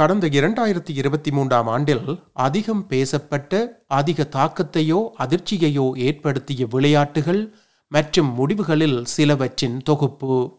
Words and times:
கடந்த 0.00 0.26
இரண்டாயிரத்தி 0.26 0.90
இருபத்தி 0.94 1.30
மூன்றாம் 1.30 1.66
ஆண்டில் 1.66 2.20
அதிகம் 2.32 2.86
பேசப்பட்ட 2.86 3.82
அதிக 3.86 4.28
தாக்கத்தையோ 4.32 5.10
அதிர்ச்சியையோ 5.18 5.92
ஏற்படுத்திய 5.96 6.66
விளையாட்டுகள் 6.70 7.54
மற்றும் 7.88 8.34
முடிவுகளில் 8.34 9.04
சிலவற்றின் 9.04 9.78
தொகுப்பு. 9.78 10.58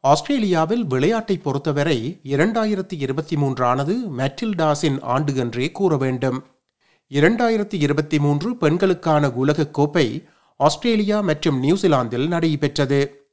ஆஸ்திரேலியாவில் 0.00 0.86
விளையாட்டை 0.86 1.38
பொறுத்தவரை 1.38 2.20
இரண்டாயிரத்தி 2.24 2.92
இருபத்தி 2.98 3.36
மூன்றானது 3.36 3.96
மெட்டில்டாஸின் 4.18 5.02
ஆண்டு 5.02 5.36
என்றே 5.36 5.70
கூற 5.70 5.96
வேண்டும் 5.96 6.44
இரண்டாயிரத்தி 7.10 7.74
இருபத்தி 7.74 8.18
மூன்று 8.18 8.56
பெண்களுக்கான 8.56 9.30
உலகக் 9.30 9.74
கோப்பை 9.74 10.24
ஆஸ்திரேலியா 10.60 11.20
மற்றும் 11.20 11.58
நியூசிலாந்தில் 11.58 12.28
நடைபெற்றது. 12.28 13.28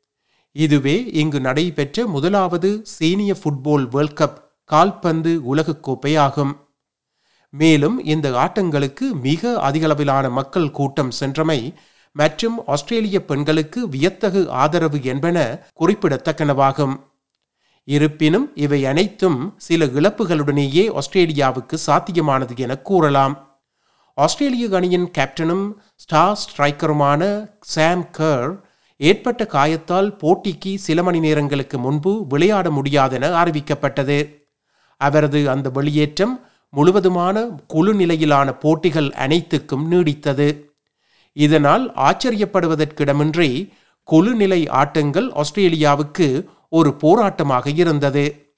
இதுவே 0.52 1.06
இங்கு 1.06 1.40
நடைபெற்ற 1.40 2.06
முதலாவது 2.06 2.80
சீனியர் 2.84 3.38
ஃபுட்பால் 3.44 3.88
வேர்ல்ட் 3.90 4.20
கப் 4.20 4.38
கால்பந்து 4.66 5.46
உலகக் 5.46 5.84
கோப்பை 5.84 6.16
ஆகும். 6.16 6.68
மேலும் 7.50 8.04
இந்த 8.04 8.32
ஆட்டங்களுக்கு 8.32 9.14
மிக 9.22 9.72
அதிகளவிலான 9.72 10.32
மக்கள் 10.32 10.72
கூட்டம் 10.72 11.12
சென்றமை 11.12 11.74
மற்றும் 12.12 12.62
ஆஸ்திரேலிய 12.66 13.26
பெண்களுக்கு 13.26 13.90
வியத்தகு 13.90 14.50
ஆதரவு 14.50 15.04
என்பன 15.04 15.68
குறிப்பிடத்தக்கனவாகும். 15.80 17.00
இருப்பினும் 17.84 18.52
இவை 18.56 18.86
அனைத்தும் 18.86 19.54
சில 19.58 19.86
இழப்புகளுடனேயே 19.86 20.92
ஆஸ்திரேலியாவுக்கு 20.92 21.78
சாத்தியமானது 21.88 22.58
என 22.58 22.78
கூறலாம். 22.78 23.47
ஆஸ்திரேலிய 24.18 24.68
அணியின் 24.72 25.12
கேப்டனும் 25.18 25.72
ஸ்டார் 25.96 26.40
ஸ்ட்ரைக்கருமான 26.44 27.50
சாம் 27.60 28.10
கர் 28.12 28.60
ஏற்பட்ட 28.96 29.48
காயத்தால் 29.52 30.10
போட்டிக்கு 30.18 30.76
சில 30.76 31.04
மணி 31.04 31.20
நேரங்களுக்கு 31.20 31.80
முன்பு 31.80 32.26
விளையாட 32.28 32.70
முடியாதென 32.70 33.30
அறிவிக்கப்பட்டது. 33.44 34.48
அவரது 34.98 35.50
அந்த 35.50 35.70
வெளியேற்றம் 35.70 36.42
முழுவதுமான 36.70 37.46
குழு 37.68 37.94
நிலையிலான 37.94 38.54
போட்டிகள் 38.54 39.12
அனைத்துக்கும் 39.12 39.92
நீடித்தது. 39.92 40.70
இதனால் 41.34 41.94
ஆச்சரியப்படுவதற்கிடமின்றி 41.94 43.72
குழு 44.04 44.36
நிலை 44.36 44.68
ஆட்டங்கள் 44.68 45.32
ஆஸ்திரேலியாவுக்கு 45.32 46.48
ஒரு 46.70 46.98
போராட்டமாக 47.02 47.78
இருந்தது. 47.78 48.56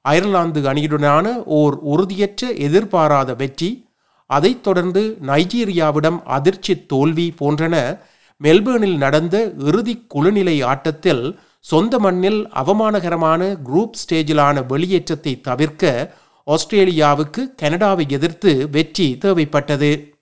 அயர்லாந்து 0.00 0.62
அணியுடனான 0.62 1.44
ஓர் 1.44 1.78
உறுதியற்ற 1.82 2.52
எதிர்பாராத 2.56 3.34
வெற்றி 3.34 3.83
அதைத் 4.26 4.62
தொடர்ந்து 4.62 5.18
நைஜீரியாவிடம் 5.22 6.22
அதிர்ச்சி 6.22 6.86
தோல்வி 6.86 7.34
போன்றன. 7.40 7.98
மெல்பேர்னில் 8.42 8.96
நடந்த 8.96 9.52
இறுதி 9.58 10.06
குழுநிலை 10.14 10.64
ஆட்டத்தில் 10.64 11.38
சொந்த 11.60 11.98
மண்ணில் 11.98 12.48
அவமானகரமான 12.48 13.56
குரூப் 13.64 13.90
ஸ்டேஜிலான 13.90 14.66
வெளியேற்றத்தை 14.66 15.40
தவிர்க்க 15.40 16.14
ஆஸ்திரேலியாவுக்கு 16.46 17.54
கனடாவை 17.62 18.08
எதிர்த்து 18.08 18.70
வெற்றி 18.70 19.18
தேவைப்பட்டது. 19.20 20.12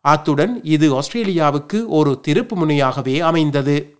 அத்துடன் 0.00 0.64
இது 0.64 1.00
ஆஸ்திரேலியாவுக்கு 1.00 1.84
ஒரு 1.86 2.20
திருப்பு 2.28 2.54
முனையாகவே 2.54 3.18
அமைந்தது. 3.18 3.96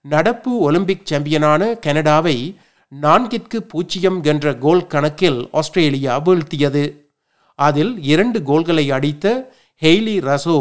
நடப்பு 0.00 0.58
ஒலிம்பிக் 0.58 1.06
சாம்பியனான 1.06 1.74
கனடாவை 1.74 2.56
நான்கிற்கு 3.02 3.56
பூஜ்ஜியம் 3.56 4.22
என்ற 4.22 4.54
கோல் 4.54 4.86
கணக்கில் 4.86 5.48
ஆஸ்திரேலியா 5.52 6.20
வீழ்த்தியது. 6.20 7.05
அதில் 7.58 7.92
இரண்டு 8.12 8.38
கோல்களை 8.42 8.84
அடித்த 8.90 9.26
ஹெய்லி 9.82 10.16
ரசோ 10.28 10.58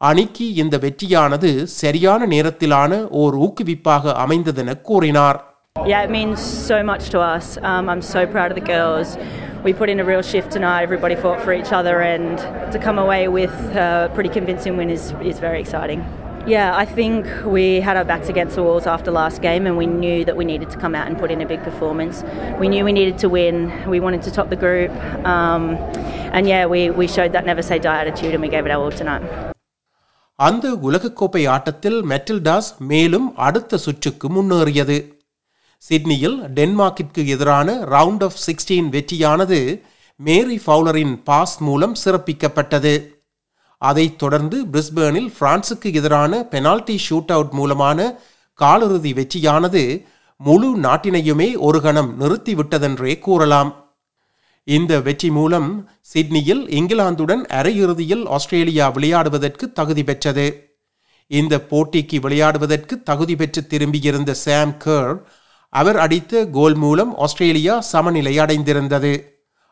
அணிக்கு 0.00 0.46
இந்த 0.62 0.76
வெற்றியானது 0.78 1.50
சரியான 1.80 2.26
நேரத்திலான 2.26 2.92
ஓர் 3.22 3.36
ஊக்குவிப்பாக 3.46 4.14
அமைந்ததென 4.24 4.80
கூறினார் 4.88 5.38
Yeah, 5.86 6.00
it 6.02 6.10
means 6.10 6.38
so 6.70 6.78
much 6.82 7.04
to 7.10 7.18
us. 7.24 7.44
Um, 7.62 7.84
I'm 7.92 8.02
so 8.04 8.26
proud 8.26 8.50
of 8.52 8.56
the 8.56 8.66
girls. 8.68 9.08
We 9.64 9.72
put 9.72 9.88
in 9.88 9.98
a 10.00 10.04
real 10.04 10.22
shift 10.22 10.48
tonight. 10.50 10.82
Everybody 10.82 11.16
fought 11.16 11.40
for 11.40 11.52
each 11.52 11.72
other, 11.72 11.94
and 12.04 12.34
to 12.74 12.78
come 12.78 12.98
away 12.98 13.22
with 13.30 13.54
a 13.78 13.90
pretty 14.16 14.28
convincing 14.30 14.74
win 14.76 14.90
is, 14.90 15.04
is 15.24 15.38
very 15.40 15.60
exciting. 15.60 16.00
Yeah, 16.46 16.74
I 16.74 16.86
think 16.86 17.26
we 17.44 17.80
had 17.80 17.96
our 17.96 18.04
backs 18.04 18.28
against 18.30 18.56
the 18.56 18.62
walls 18.62 18.86
after 18.86 19.10
last 19.10 19.42
game, 19.42 19.66
and 19.66 19.76
we 19.76 19.86
knew 19.86 20.24
that 20.24 20.34
we 20.34 20.44
needed 20.44 20.70
to 20.70 20.78
come 20.78 20.94
out 20.94 21.06
and 21.06 21.18
put 21.18 21.30
in 21.30 21.42
a 21.42 21.46
big 21.46 21.62
performance. 21.62 22.24
We 22.58 22.68
knew 22.68 22.84
we 22.84 22.92
needed 22.92 23.18
to 23.18 23.28
win. 23.28 23.56
We 23.86 24.00
wanted 24.00 24.22
to 24.22 24.30
top 24.30 24.48
the 24.48 24.56
group, 24.56 24.90
um, 25.26 25.76
and 26.32 26.46
yeah, 26.46 26.64
we, 26.66 26.88
we 26.90 27.06
showed 27.06 27.32
that 27.32 27.44
never 27.44 27.60
say 27.62 27.78
die 27.78 28.00
attitude, 28.02 28.32
and 28.32 28.40
we 28.40 28.48
gave 28.48 28.64
it 28.64 28.70
our 28.70 28.82
all 28.82 28.90
tonight. 28.92 29.26
அந்த 30.38 30.66
உலகக்கோப்பை 30.88 31.40
ஆட்டத்தில் 31.52 31.96
Matildas 32.10 32.68
மேலும் 32.90 33.36
அடுத்த 33.46 33.78
சுற்றுக்கு 33.84 34.28
முன்னேறியது 34.34 34.98
சிட்னியில் 35.82 36.36
டென்மார்க்கிற்கு 36.58 37.22
எதிரான 37.34 37.74
ரவுண்ட் 37.94 38.24
ஆஃப் 38.26 38.38
சிக்ஸ்டீன் 38.44 38.88
வெற்றியானது 38.94 39.58
மேரி 40.20 40.58
ஃபவுலரின் 40.64 41.14
பாஸ் 41.28 41.56
மூலம் 41.68 41.96
சிறப்பிக்கப்பட்டது 42.04 42.92
அதைத் 43.78 44.18
தொடர்ந்து 44.18 44.64
பிரிஸ்பேனில் 44.72 45.30
பிரான்சுக்கு 45.38 45.88
எதிரான 45.94 46.44
பெனால்டி 46.44 46.96
ஷூட் 47.10 47.32
அவுட் 47.36 47.52
மூலமான 47.52 48.18
காலிறுதி 48.58 49.12
வெற்றியானது 49.18 50.04
முழு 50.36 50.76
நாட்டினையுமே 50.76 51.58
ஒரு 51.58 51.80
கணம் 51.80 52.20
நிறுத்திவிட்டதென்றே 52.20 53.18
கூறலாம். 53.18 53.70
இந்த 54.64 55.00
வெற்றி 55.00 55.30
மூலம் 55.30 55.90
சிட்னியில் 56.00 56.66
இங்கிலாந்துடன் 56.66 57.42
அரையிறுதியில் 57.58 58.24
ஆஸ்திரேலியா 58.28 58.92
விளையாடுவதற்கு 58.92 59.72
தகுதி 59.72 60.04
பெற்றது. 60.04 60.46
இந்த 61.26 61.66
போட்டிக்கு 61.70 62.16
விளையாடுவதற்கு 62.26 62.94
தகுதி 63.02 63.36
பெற்று 63.36 63.66
திரும்பியிருந்த 63.70 64.30
சாம் 64.30 64.76
கர் 64.84 65.16
அவர் 65.72 65.98
அடித்த 65.98 66.46
கோல் 66.46 66.74
மூலம் 66.74 67.18
ஆஸ்திரேலியா 67.18 67.80
சமநிலை 67.80 68.38
அடைந்திருந்தது. 68.38 69.22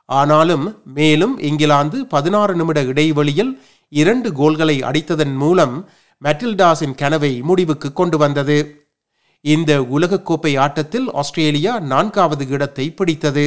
ஆனாலும் 0.09 0.83
மேலும் 0.85 1.39
இங்கிலாந்து 1.39 2.07
பதினாறு 2.07 2.55
நிமிட 2.55 2.83
இடைவெளியில் 2.83 3.63
இரண்டு 3.93 4.29
கோல்களை 4.33 4.77
அடித்ததன் 4.83 5.37
மூலம் 5.37 5.77
மெட்டில்டாஸின் 6.23 6.95
கனவை 6.95 7.33
முடிவுக்கு 7.43 7.89
கொண்டு 7.93 8.17
வந்தது 8.19 8.59
இந்த 9.45 9.73
உலகக்கோப்பை 9.97 10.53
ஆட்டத்தில் 10.59 11.09
ஆஸ்திரேலியா 11.13 11.73
நான்காவது 11.91 12.45
இடத்தை 12.47 12.87
பிடித்தது 12.91 13.47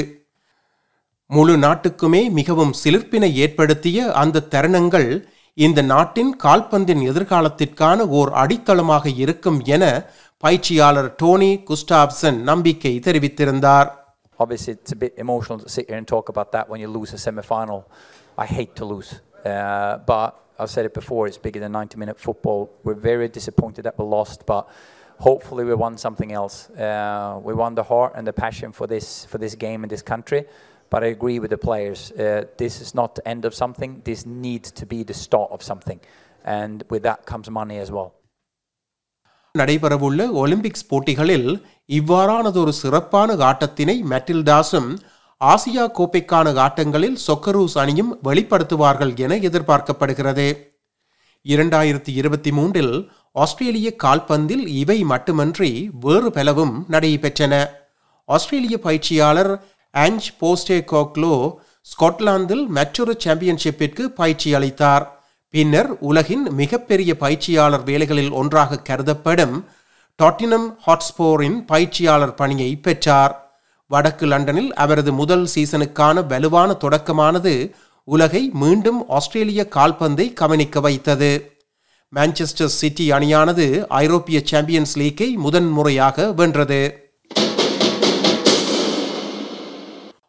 முழு 1.30 1.56
நாட்டுக்குமே 1.58 2.22
மிகவும் 2.32 2.74
சிலிர்ப்பினை 2.74 3.32
ஏற்படுத்திய 3.38 4.08
அந்த 4.22 4.46
தருணங்கள் 4.54 5.10
இந்த 5.58 5.80
நாட்டின் 5.92 6.32
கால்பந்தின் 6.38 7.04
எதிர்காலத்திற்கான 7.10 8.08
ஓர் 8.10 8.32
அடித்தளமாக 8.34 9.14
இருக்கும் 9.18 9.60
என 9.68 9.84
பயிற்சியாளர் 10.44 11.10
டோனி 11.16 11.52
குஸ்டாப்சன் 11.70 12.40
நம்பிக்கை 12.44 12.94
தெரிவித்திருந்தார் 13.08 13.90
Obviously, 14.40 14.74
it's 14.74 14.92
a 14.92 14.96
bit 14.96 15.14
emotional 15.18 15.60
to 15.60 15.70
sit 15.70 15.90
here 15.90 15.98
and 15.98 16.08
talk 16.08 16.30
about 16.30 16.52
that 16.54 16.70
when 16.70 16.80
you 16.80 16.88
lose 16.90 17.12
a 17.12 17.18
semi 17.18 17.42
final. 17.44 17.80
I 18.38 18.46
hate 18.48 18.74
to 18.76 18.86
lose. 18.86 19.10
Uh, 19.45 19.99
but 20.07 20.31
I've 20.59 20.71
said 20.71 20.85
it 20.87 20.95
before, 20.95 21.27
it's 21.27 21.39
bigger 21.39 21.61
than 21.61 21.73
90 21.73 21.99
minute 21.99 22.19
football. 22.19 22.71
We're 22.85 22.95
very 22.95 23.29
disappointed 23.29 23.83
that 23.85 23.99
we 23.99 24.05
lost, 24.05 24.47
but 24.47 24.69
hopefully 25.19 25.65
we 25.65 25.75
won 25.75 25.99
something 25.99 26.33
else. 26.33 26.71
Uh, 26.71 27.41
we 27.43 27.55
won 27.55 27.75
the 27.75 27.83
heart 27.83 28.13
and 28.17 28.27
the 28.27 28.33
passion 28.33 28.73
for 28.73 28.87
this, 28.87 29.25
for 29.27 29.39
this 29.39 29.55
game 29.55 29.83
in 29.85 29.89
this 29.89 30.03
country. 30.03 30.45
But 30.91 31.03
I 31.03 31.09
agree 31.09 31.39
with 31.39 31.51
the 31.51 31.59
players. 31.59 32.13
Uh, 32.13 32.45
this 32.57 32.81
is 32.81 32.95
not 32.95 33.15
the 33.17 33.27
end 33.27 33.45
of 33.45 33.55
something. 33.55 34.03
This 34.05 34.25
needs 34.27 34.71
to 34.73 34.87
be 34.87 35.03
the 35.03 35.15
start 35.15 35.51
of 35.51 35.63
something. 35.63 35.99
And 36.45 36.85
with 36.91 37.03
that 37.03 37.27
comes 37.27 37.51
money 37.51 37.79
as 37.79 37.91
well. 37.91 38.11
நடைபெறவுள்ள 39.59 40.23
Olympics 40.43 40.87
போட்டிகளில் 40.89 41.49
இவ்வாறானதொரு 41.99 42.73
சிறப்பான 42.83 43.35
ஆட்டத்தினை 43.51 43.97
மெட்டில்டாஸும் 44.13 44.89
Asia 45.44 45.88
கோப்பைக்கான 45.98 46.54
ஆட்டங்களில் 46.54 47.16
சொக்கரூஸ் 47.28 47.78
அணியும் 47.78 48.18
வெளிப்படுத்துவார்கள் 48.24 49.16
என 49.16 49.36
எதிர்பார்க்கப்படுகிறது. 49.36 50.58
இரண்டாயிரத்தி 51.44 52.08
இருபத்தி 52.08 52.52
மூன்றில் 52.52 53.12
ஆஸ்திரேலிய 53.32 53.96
கால்பந்தில் 54.04 54.68
இவை 54.68 55.04
மட்டுமன்றி 55.04 55.90
வேறு 56.00 56.32
பலவும் 56.32 56.86
நடைபெற்றன. 56.90 57.70
ஆஸ்திரேலிய 58.26 58.80
பயிற்சியாளர் 58.84 59.64
ஆஞ்ச் 59.94 60.28
போஸ்டே 60.42 60.84
கோக்லோ 60.92 61.56
ஸ்காட்லாந்தில் 61.82 62.66
மற்றொரு 62.66 63.18
சாம்பியன்ஷிப்பிற்கு 63.26 64.02
பயிற்சி 64.02 64.54
அளித்தார். 64.54 65.22
பின்னர் 65.50 65.98
உலகின் 66.00 66.54
மிகப்பெரிய 66.54 67.18
பயிற்சியாளர் 67.18 67.84
வேலைகளில் 67.84 68.32
ஒன்றாக 68.32 68.82
கருதப்படும் 68.90 69.66
டாட்டினம் 70.16 70.80
ஹாட்ஸ்போரின் 70.86 71.66
பயிற்சியாளர் 71.66 72.36
பணியை 72.36 72.76
பெற்றார். 72.76 73.49
வடக்கு 73.92 74.26
லண்டனில் 74.26 74.74
அவரது 74.74 75.14
முதல் 75.14 75.48
சீசனுக்கான 75.56 76.26
வலுவான 76.26 76.76
தொடக்கமானது 76.82 77.72
உலகை 78.04 78.50
மீண்டும் 78.54 79.08
ஆஸ்திரேலிய 79.08 79.68
கால்பந்தை 79.76 80.34
கவனிக்க 80.34 80.80
வைத்தது. 80.80 81.58
மான்செஸ்டர் 82.16 82.74
சிட்டி 82.80 83.12
அணியானது 83.12 83.86
ஐரோப்பிய 83.88 84.42
சாம்பியன்ஸ் 84.44 85.00
லீக்கை 85.00 85.36
முதன்முறையாக 85.36 86.32
வென்றது. 86.32 86.82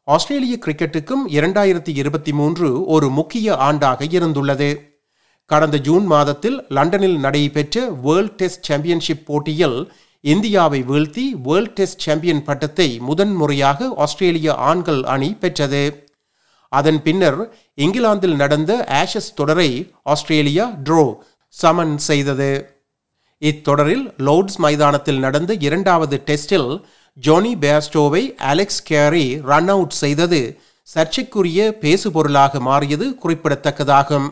ஆஸ்திரேலிய 0.05 0.59
கிரிக்கெட்டுக்கும் 0.67 1.25
இரண்டாயிரத்தி 1.29 1.89
இருபத்தி 1.89 2.33
மூன்று 2.33 2.85
ஒரு 2.85 3.11
முக்கிய 3.11 3.53
ஆண்டாக 3.53 4.07
இருந்துள்ளது. 4.19 4.71
கடந்த 5.47 5.79
ஜூன் 5.79 6.05
மாதத்தில் 6.05 6.65
லண்டனில் 6.69 7.19
நடைபெற்ற 7.19 7.89
வேர்ல்ட் 8.03 8.33
டெஸ்ட் 8.33 8.63
சாம்பியன்ஷிப் 8.63 9.27
போட்டியில் 9.27 9.93
இந்தியாவை 10.25 10.83
வீழ்த்தி 10.83 11.31
வேர்ல்ட் 11.43 11.73
டெஸ்ட் 11.73 11.99
சாம்பியன் 11.99 12.43
பட்டத்தை 12.43 12.99
முதன்முறையாக 12.99 13.89
ஆஸ்திரேலிய 13.97 14.55
ஆண்கள் 14.55 15.03
அணி 15.03 15.31
பெற்றது. 15.35 16.09
அதன் 16.69 17.03
பின்னர் 17.03 17.39
இங்கிலாந்தில் 17.75 18.37
நடந்த 18.37 18.73
ஆஷஸ் 18.89 19.31
தொடரை 19.35 19.93
ஆஸ்திரேலியா 20.03 20.67
ட்ரோ 20.85 21.17
சமன் 21.49 21.97
செய்தது. 21.97 22.51
இத்தொடரில் 23.39 24.15
லோர்ட்ஸ் 24.17 24.57
மைதானத்தில் 24.57 25.19
நடந்த 25.19 25.55
இரண்டாவது 25.55 26.23
டெஸ்டில் 26.27 26.85
ஜோனி 27.23 27.55
பேஸ்டோவை 27.65 28.23
அலெக்ஸ் 28.37 28.83
கேரி 28.83 29.41
ரன் 29.51 29.69
அவுட் 29.69 29.97
செய்தது. 30.03 30.61
சர்ச்சைக்குரிய 30.95 31.77
பேசுபொருளாக 31.81 32.61
மாறியது 32.61 33.17
குறிப்பிடத்தக்கதாகும். 33.23 34.29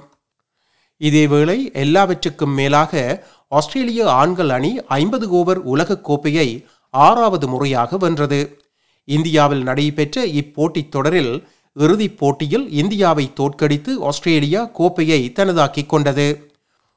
இதேவேளை 1.01 1.73
எல்லாவற்றுக்கும் 1.73 2.51
மேலாக 2.51 3.27
ஆஸ்திரேலிய 3.49 4.11
ஆண்கள் 4.11 4.49
அணி 4.49 4.85
ஐம்பது 4.85 5.31
ஓவர் 5.31 5.59
உலகக் 5.59 6.05
கோப்பையை 6.05 6.67
ஆறாவது 6.91 7.49
முறையாக 7.49 7.97
வென்றது. 7.97 8.63
இந்தியாவில் 9.05 9.63
நடைபெற்ற 9.63 10.27
இப்போட்டித் 10.27 10.91
தொடரில் 10.91 11.49
இறுதிப் 11.75 12.19
போட்டியில் 12.19 12.71
இந்தியாவை 12.71 13.33
தோற்கடித்து 13.33 14.05
ஆஸ்திரேலியா 14.05 14.65
கோப்பையை 14.65 15.33
தனதாக்கிக் 15.35 15.87
கொண்டது. 15.87 16.53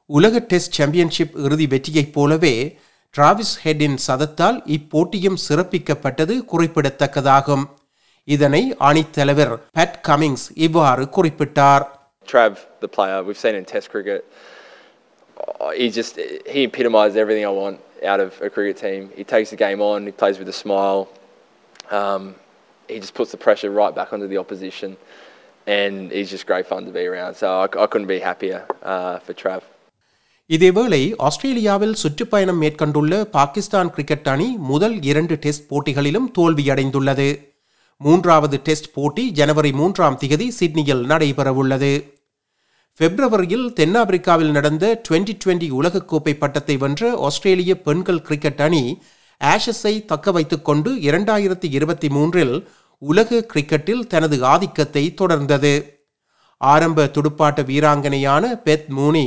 உலக 0.05 0.39
டெஸ்ட் 0.39 0.71
சாம்பியன்ஷிப் 0.71 1.37
இறுதி 1.37 1.67
வெற்றியைப் 1.67 2.13
போலவே 2.13 2.79
டிராவிஸ் 3.17 3.59
ஹெட்டின் 3.63 3.97
சதத்தால் 4.07 4.61
இப்போட்டியும் 4.65 5.37
சிறப்பிக்கப்பட்டது 5.49 6.45
குறிப்பிடத்தக்கதாகும். 6.51 7.63
இதனை 8.23 8.75
அணித்தலைவர் 8.79 9.59
பேட் 9.77 9.93
கமிங்ஸ் 10.07 10.49
இவ்வாறு 10.53 11.03
குறிப்பிட்டார். 11.03 11.83
Trav, 12.31 12.53
the 12.79 12.89
player, 12.89 13.17
we've 13.23 13.41
seen 13.45 13.55
in 13.55 13.65
Test 13.65 13.89
cricket. 13.89 14.21
He 15.79 15.87
just 15.89 16.13
he 16.55 16.61
epitomised 16.65 17.17
everything 17.17 17.45
I 17.45 17.53
want 17.63 17.77
out 18.11 18.19
of 18.19 18.31
a 18.41 18.49
cricket 18.49 18.77
team. 18.77 19.01
He 19.15 19.23
takes 19.25 19.49
the 19.49 19.59
game 19.65 19.81
on. 19.81 20.05
He 20.05 20.13
plays 20.13 20.37
with 20.41 20.49
a 20.49 20.57
smile. 20.63 21.01
Um, 21.91 22.23
he 22.89 22.99
just 22.99 23.13
puts 23.13 23.31
the 23.31 23.41
pressure 23.47 23.71
right 23.71 23.93
back 23.99 24.09
onto 24.13 24.27
the 24.27 24.37
opposition, 24.37 24.89
and 25.67 26.11
he's 26.11 26.29
just 26.29 26.45
great 26.45 26.67
fun 26.67 26.85
to 26.85 26.91
be 26.91 27.05
around. 27.11 27.33
So 27.35 27.47
I, 27.63 27.67
I 27.83 27.87
couldn't 27.87 28.11
be 28.15 28.19
happier 28.29 28.59
uh, 28.93 29.15
for 29.27 29.35
Trav. 29.43 29.61
இதேவேளை 30.49 30.99
ஆஸ்திரேலியாவில் 31.27 31.93
சுற்றுப்பயணம் 32.01 32.57
மேற்கொண்டுள்ள 32.61 33.19
Pakistan 33.35 33.91
cricket 33.95 34.27
அணி 34.31 34.47
முதல் 34.71 34.95
இரண்டு 35.11 35.35
test 35.43 35.67
போட்டிகளிலும் 35.69 36.27
தோல்வியடைந்துள்ளது 36.37 37.27
மூன்றாவது 38.01 38.57
test 38.67 38.89
போட்டி 38.95 39.23
ஜனவரி 39.39 39.71
மூன்றாம் 39.81 40.17
திகதி 40.23 40.47
சிட்னியில் 40.59 41.03
நடைபெறவுள்ளது 41.11 41.91
பிப்ரவரியில் 42.99 43.67
தென்னாப்பிரிக்காவில் 43.73 44.51
நடந்த 44.51 44.85
டுவெண்டி 45.05 45.33
டுவெண்டி 45.35 45.67
உலகக்கோப்பை 45.71 46.33
பட்டத்தை 46.35 46.75
வென்ற 46.77 47.11
ஆஸ்திரேலிய 47.27 47.73
பெண்கள் 47.81 48.19
கிரிக்கெட் 48.21 48.61
அணி 48.61 48.83
ஆஷஸை 49.41 49.93
தக்க 50.05 50.31
வைத்துக் 50.31 50.65
கொண்டு 50.65 50.89
இரண்டாயிரத்தி 51.05 51.67
இருபத்தி 51.71 52.09
மூன்றில் 52.09 52.55
உலக 53.01 53.39
கிரிக்கெட்டில் 53.53 54.03
தனது 54.07 54.37
ஆதிக்கத்தை 54.45 55.03
தொடர்ந்தது 55.21 55.73
ஆரம்ப 56.61 57.07
துடுப்பாட்ட 57.15 57.63
வீராங்கனையான 57.69 58.53
பெத் 58.63 58.89
மூனி 58.97 59.25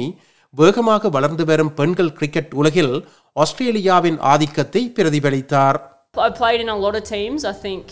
வேகமாக 0.54 1.08
வளர்ந்து 1.08 1.44
வரும் 1.44 1.74
பெண்கள் 1.74 2.14
கிரிக்கெட் 2.14 2.54
உலகில் 2.54 2.94
ஆஸ்திரேலியாவின் 3.36 4.20
ஆதிக்கத்தை 4.32 4.84
பிரதிபலித்தார் 4.98 5.80
I 6.16 6.30
played 6.32 6.60
in 6.60 6.68
a 6.68 6.76
lot 6.76 6.94
of 6.94 7.04
teams. 7.06 7.40
I 7.44 7.56
think 7.58 7.86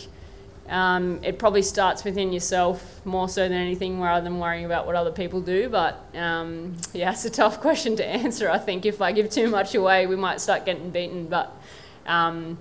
um, 0.72 1.20
it 1.24 1.40
probably 1.40 1.62
starts 1.62 2.04
within 2.04 2.34
yourself 2.34 3.00
more 3.06 3.30
so 3.30 3.44
than 3.44 3.54
anything 3.58 4.02
rather 4.02 4.24
than 4.24 4.38
worrying 4.40 4.66
about 4.66 4.86
what 4.86 4.96
other 4.96 5.12
people 5.12 5.40
do. 5.40 5.70
But 5.70 6.06
um, 6.16 6.76
yeah, 6.94 7.12
it's 7.12 7.26
a 7.26 7.30
tough 7.30 7.62
question 7.62 7.96
to 7.98 8.06
answer. 8.06 8.50
I 8.50 8.58
think 8.58 8.86
if 8.86 9.02
I 9.02 9.12
give 9.14 9.30
too 9.30 9.50
much 9.50 9.76
away, 9.76 10.08
we 10.08 10.16
might 10.16 10.42
start 10.42 10.66
getting 10.66 10.90
beaten. 10.90 11.28
But 11.28 11.56
um, 12.06 12.58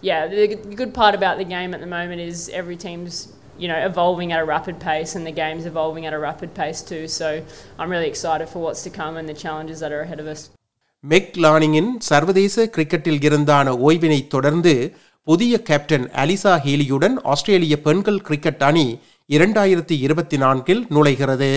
yeah, 0.00 0.28
the, 0.28 0.54
the 0.54 0.74
good 0.74 0.94
part 0.94 1.14
about 1.14 1.38
the 1.38 1.44
game 1.44 1.74
at 1.74 1.80
the 1.80 1.86
moment 1.86 2.20
is 2.20 2.48
every 2.50 2.76
team's 2.76 3.32
you 3.58 3.68
know 3.68 3.76
evolving 3.90 4.32
at 4.32 4.40
a 4.40 4.44
rapid 4.44 4.80
pace 4.80 5.16
and 5.16 5.26
the 5.26 5.32
game's 5.32 5.66
evolving 5.66 6.06
at 6.06 6.12
a 6.12 6.18
rapid 6.18 6.54
pace 6.54 6.82
too. 6.82 7.08
So 7.08 7.44
I'm 7.78 7.90
really 7.90 8.08
excited 8.08 8.48
for 8.48 8.60
what's 8.60 8.82
to 8.84 8.90
come 8.90 9.16
and 9.16 9.28
the 9.28 9.34
challenges 9.34 9.80
that 9.80 9.92
are 9.92 10.02
ahead 10.02 10.20
of 10.20 10.26
us. 10.26 10.42
Meg 11.04 11.36
லானிங்கின் 11.44 11.90
சர்வதேச 12.08 12.64
கிரிக்கெட்டில் 12.74 13.22
இருந்தான 13.28 13.72
ஓய்வினை 13.86 14.18
தொடர்ந்து 14.26 14.72
புதிய 15.27 15.61
captain 15.61 16.09
அலிசா 16.15 16.51
ஹீலியுடன் 16.65 17.15
ஆஸ்திரேலிய 17.23 17.81
பெண்கள் 17.81 18.21
cricket 18.21 18.63
அணி 18.63 18.99
இரண்டாயிரத்தி 19.29 19.95
இருபத்தி 19.99 20.37
நான்கில் 20.37 20.85
நுழைகிறது. 20.89 21.49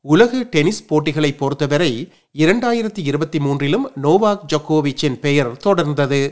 உலக 0.00 0.42
டென்னிஸ் 0.42 0.86
போட்டிகளை 0.86 1.32
பொறுத்தவரை 1.32 2.12
இரண்டாயிரத்தி 2.38 3.02
இருபத்தி 3.02 3.38
மூன்றிலும் 3.38 3.86
நோவாக் 4.02 4.44
ஜொக்கோவிச்சின் 4.52 5.18
பெயர் 5.20 5.52
தொடர்ந்தது. 5.52 6.22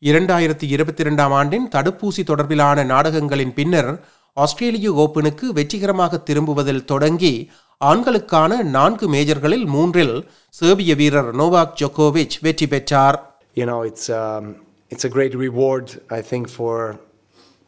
இரண்டாயிரத்தி 0.00 0.66
இருபத்தி 0.74 1.02
இரண்டாம் 1.02 1.32
ஆண்டின் 1.32 1.68
தடுப்பூசி 1.68 2.24
தொடர்பிலான 2.26 2.84
நாடகங்களின் 2.84 3.54
பின்னர் 3.54 4.04
ஆஸ்திரேலிய 4.32 4.92
ஓபனுக்கு 4.92 5.46
வெற்றிகரமாக 5.46 6.18
திரும்புவதில் 6.18 6.84
தொடங்கி 6.84 7.50
ஆண்களுக்கான 7.91 8.61
நான்கு 8.77 9.05
மேஜர்களில் 9.15 9.67
மூன்றில் 9.75 10.15
சேர்பிய 10.59 10.93
வீரர் 11.01 11.29
நோவாக் 11.41 11.77
ஜொக்கோவிச் 11.81 12.35
வெற்றி 12.47 12.67
பெற்றார் 12.73 13.19
you 13.55 13.65
know, 13.65 13.83
it's 13.83 14.09
um, 14.09 14.65
it's 14.89 15.05
a 15.05 15.09
great 15.09 15.35
reward, 15.35 16.01
I 16.09 16.21
think, 16.21 16.49
for 16.49 16.99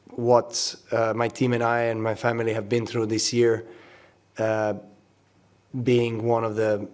what 0.10 0.76
uh, 0.92 1.14
my 1.16 1.28
team 1.28 1.54
and 1.54 1.64
I 1.64 1.82
and 1.82 2.02
my 2.02 2.16
family 2.16 2.54
have 2.54 2.68
been 2.70 2.86
through 2.86 3.08
this 3.08 3.34
year, 3.34 3.66
uh, 4.38 4.74
being 5.84 6.24
one 6.24 6.44
of 6.44 6.56
the 6.56 6.88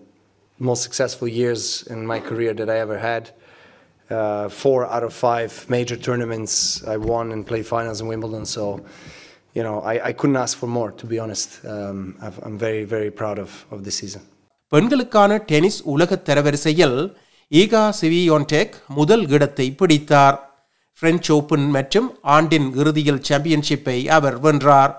most 0.60 0.84
successful 0.84 1.28
years 1.28 1.84
in 1.88 2.06
my 2.06 2.20
career 2.20 2.54
that 2.54 2.70
I 2.70 2.80
ever 2.80 2.98
had. 2.98 3.32
Uh, 4.10 4.50
four 4.50 4.86
out 4.88 5.04
of 5.04 5.14
five 5.14 5.66
major 5.70 5.96
tournaments 5.96 6.86
I 6.86 6.98
won 6.98 7.32
and 7.32 7.48
played 7.48 7.66
finals 7.66 8.02
in 8.02 8.08
Wimbledon. 8.08 8.46
So, 8.46 8.84
you 9.57 9.63
know, 9.63 9.77
I, 9.83 10.09
I 10.09 10.13
couldn't 10.13 10.37
ask 10.37 10.59
for 10.59 10.69
more, 10.69 10.91
to 10.93 11.07
be 11.07 11.19
honest. 11.19 11.51
Um, 11.67 11.99
I've, 12.21 12.39
I'm 12.45 12.59
very, 12.59 12.85
very 12.87 13.11
proud 13.11 13.39
of, 13.39 13.53
of 13.71 13.85
this 13.85 13.99
season. 13.99 14.23
பெண்களுக்கான 14.73 15.33
tennis 15.51 15.79
உலக 15.93 16.17
தரவரிசையில் 16.29 16.97
ஈகா 17.53 17.83
சிவியோன்டெக் 18.01 18.75
முதல் 18.97 19.25
இடத்தை 19.29 19.67
பிடித்தார் 19.81 20.37
French 21.01 21.31
open 21.37 21.67
மற்றும் 21.71 22.09
ஆண்டின் 22.37 22.69
இறுதியில் 22.75 23.23
சாம்பியன்ஷிப்பை 23.29 23.97
அவர் 24.17 24.39
வென்றார் 24.39 24.93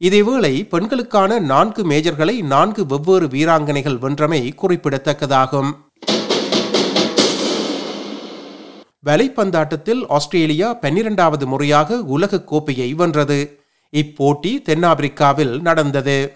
இதேவேளை 0.00 0.54
பெண்களுக்கான 0.74 1.40
நான்கு 1.52 1.82
மேஜர்களை 1.84 2.36
நான்கு 2.52 2.84
வெவ்வேறு 2.92 3.28
வீராங்கனைகள் 3.34 3.98
வென்றமை 4.04 4.42
குறிப்பிடத்தக்கதாகும் 4.62 5.72
வலைப்பந்தாட்டத்தில் 9.04 10.02
ஆஸ்திரேலியா 10.16 10.68
பன்னிரண்டாவது 10.82 11.46
முறையாக 11.46 12.00
உலக 12.16 12.42
கோப்பையை 12.50 12.88
வென்றது 12.94 13.38
இப்போட்டி 13.96 14.62
தென்னாப்பிரிக்காவில் 14.62 15.60
நடந்தது. 15.60 16.32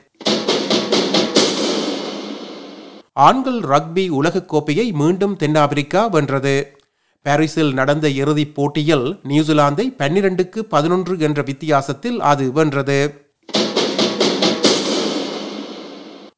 ஆண்கள் 3.12 3.60
ரக்பி 3.60 4.08
உலகக் 4.08 4.48
கோப்பையை 4.48 4.92
மீண்டும் 4.92 5.36
தென்னாப்பிரிக்கா 5.36 6.06
வென்றது. 6.06 6.76
பாரிஸில் 7.22 7.72
நடந்த 7.72 8.08
இறுதிப் 8.08 8.54
போட்டியில் 8.54 9.18
நியூசிலாந்தை 9.28 9.94
பன்னிரண்டுக்கு 9.98 10.58
பதினொன்று 10.58 11.18
என்ற 11.18 11.42
வித்தியாசத்தில் 11.42 12.20
அது 12.20 12.52
வென்றது. 12.52 13.30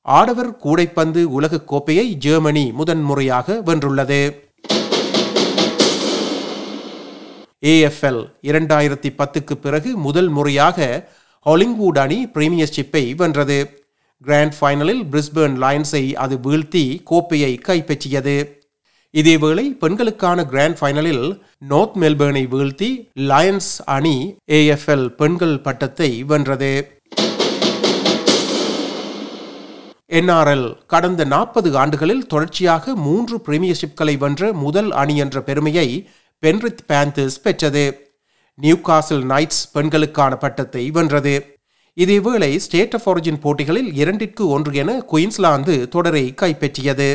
ஆடவர் 0.02 0.58
கூடைப்பந்து 0.64 1.22
உலகக் 1.22 1.68
கோப்பையை 1.68 2.14
ஜெர்மனி 2.14 2.72
முதன்முறையாக 2.72 3.62
வென்றுள்ளது. 3.64 4.45
ஏஎஃப்எல் 7.64 8.22
இரண்டாயிரத்தி 8.42 9.10
பத்துக்கு 9.18 9.54
பிறகு 9.54 9.96
முதல் 9.96 10.28
முறையாக 10.28 11.08
ஹாலிங்வுட் 11.46 11.98
அணி 11.98 12.26
பிரீமியர்ஷிப்பை 12.26 13.14
வென்றது. 13.16 13.86
கிராண்ட் 14.24 14.54
ஃபைனலில் 14.60 15.02
பிரிஸ்பர்ன் 15.12 15.56
லயன்ஸை 15.62 16.12
அது 16.12 16.36
வீழ்த்தி 16.36 17.02
கோப்பையை 17.04 17.60
கைப்பற்றியது. 17.68 18.36
இதேவேளை 19.14 19.64
பெண்களுக்கான 19.82 20.44
கிராண்ட் 20.44 20.78
ஃபைனலில் 20.80 21.40
நார்த் 21.58 21.96
மெல்பர்னை 21.96 22.44
வீழ்த்தி 22.54 22.90
லயன்ஸ் 23.14 23.82
அணி 23.84 24.36
ஏஎஃப்எல் 24.50 25.06
பெண்கள் 25.06 25.60
பட்டத்தை 25.60 26.22
வென்றது. 26.22 26.90
என்ஆர்எல் 30.08 30.86
கடந்த 30.86 31.24
நாற்பது 31.24 31.76
ஆண்டுகளில் 31.76 32.26
தொடர்ச்சியாக 32.26 32.94
மூன்று 32.94 33.40
பிரீமியர்ஷிப்களை 33.46 34.18
வென்ற 34.18 34.52
முதல் 34.52 34.90
அணி 34.90 35.16
என்ற 35.16 35.42
பெருமையை 35.42 36.08
பென்ரித் 36.46 36.82
பேந்தர்ஸ் 36.88 37.38
பெற்றது. 37.42 37.84
நியூகாசில் 38.62 39.24
நைட்ஸ் 39.30 39.62
பெண்களுக்கான 39.72 40.36
பட்டத்தை 40.36 40.90
வென்றது. 40.90 41.54
இதேவேளை 41.96 42.56
ஸ்டேட் 42.56 42.94
ஆஃப் 42.94 43.08
ஒரிஜின் 43.08 43.40
போட்டிகளில் 43.40 43.94
இரண்டிற்கு 43.94 44.48
ஒன்று 44.48 44.74
என 44.74 45.04
குயின்ஸ்லாந்து 45.12 45.88
தொடரை 45.88 46.34
கைப்பற்றியது. 46.42 47.08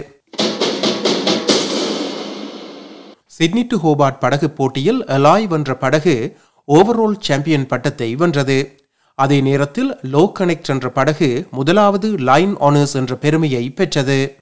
சிட்னி 3.26 3.66
டு 3.68 3.78
ஹோபார்ட் 3.84 4.20
படகு 4.20 4.50
போட்டியில் 4.50 5.06
அலாய் 5.06 5.48
வென்ற 5.48 5.76
படகு 5.76 6.38
ஓவரால் 6.68 7.20
சாம்பியன் 7.20 7.68
பட்டத்தை 7.68 8.16
வென்றது. 8.16 8.76
அதே 9.16 9.42
நேரத்தில் 9.42 9.96
லோ 10.14 10.32
கனெக்ட் 10.40 10.70
என்ற 10.70 10.90
படகு 10.90 11.48
முதலாவது 11.52 12.18
லைன் 12.18 12.58
ஆனர்ஸ் 12.60 12.94
என்ற 12.94 13.16
பெருமையை 13.16 13.70
பெற்றது. 13.70 14.36